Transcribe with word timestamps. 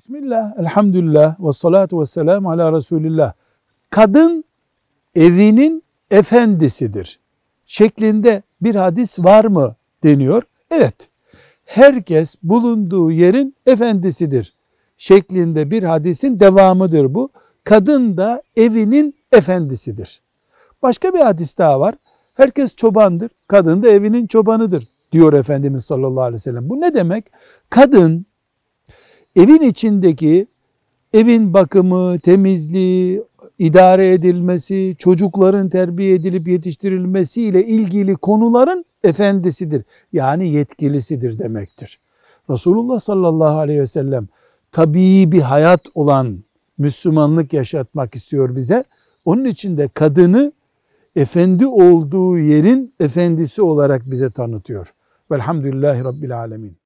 Bismillah, 0.00 0.58
elhamdülillah 0.58 1.40
ve 1.40 1.52
salatu 1.52 2.00
ve 2.00 2.04
selamu 2.04 2.50
ala 2.50 2.72
Resulillah. 2.72 3.32
Kadın 3.90 4.44
evinin 5.14 5.82
efendisidir. 6.10 7.20
Şeklinde 7.66 8.42
bir 8.62 8.74
hadis 8.74 9.18
var 9.18 9.44
mı 9.44 9.74
deniyor. 10.04 10.42
Evet, 10.70 11.08
herkes 11.64 12.36
bulunduğu 12.42 13.10
yerin 13.10 13.56
efendisidir. 13.66 14.54
Şeklinde 14.96 15.70
bir 15.70 15.82
hadisin 15.82 16.40
devamıdır 16.40 17.14
bu. 17.14 17.30
Kadın 17.64 18.16
da 18.16 18.42
evinin 18.56 19.14
efendisidir. 19.32 20.22
Başka 20.82 21.14
bir 21.14 21.20
hadis 21.20 21.58
daha 21.58 21.80
var. 21.80 21.94
Herkes 22.34 22.76
çobandır, 22.76 23.30
kadın 23.48 23.82
da 23.82 23.88
evinin 23.88 24.26
çobanıdır 24.26 24.86
diyor 25.12 25.32
Efendimiz 25.32 25.84
sallallahu 25.84 26.22
aleyhi 26.22 26.34
ve 26.34 26.38
sellem. 26.38 26.68
Bu 26.68 26.80
ne 26.80 26.94
demek? 26.94 27.24
Kadın 27.70 28.26
evin 29.36 29.60
içindeki 29.60 30.46
evin 31.14 31.54
bakımı, 31.54 32.18
temizliği, 32.18 33.22
idare 33.58 34.12
edilmesi, 34.12 34.96
çocukların 34.98 35.68
terbiye 35.68 36.14
edilip 36.14 36.48
yetiştirilmesiyle 36.48 37.66
ilgili 37.66 38.14
konuların 38.16 38.84
efendisidir. 39.04 39.84
Yani 40.12 40.48
yetkilisidir 40.48 41.38
demektir. 41.38 42.00
Resulullah 42.50 43.00
sallallahu 43.00 43.58
aleyhi 43.58 43.80
ve 43.80 43.86
sellem 43.86 44.28
tabii 44.72 45.32
bir 45.32 45.40
hayat 45.40 45.80
olan 45.94 46.44
Müslümanlık 46.78 47.52
yaşatmak 47.52 48.14
istiyor 48.14 48.56
bize. 48.56 48.84
Onun 49.24 49.44
için 49.44 49.76
de 49.76 49.88
kadını 49.88 50.52
efendi 51.16 51.66
olduğu 51.66 52.38
yerin 52.38 52.94
efendisi 53.00 53.62
olarak 53.62 54.10
bize 54.10 54.30
tanıtıyor. 54.30 54.94
Velhamdülillahi 55.30 56.04
Rabbil 56.04 56.38
Alemin. 56.38 56.76